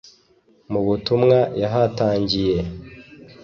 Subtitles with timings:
[0.71, 2.57] Mu butumwa yahatangiye